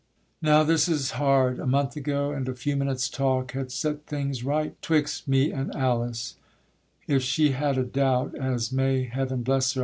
[0.41, 4.43] Now this is hard: a month ago, And a few minutes' talk had set things
[4.43, 6.37] right 'Twixt me and Alice;
[7.05, 9.79] if she had a doubt, As, may Heaven bless her!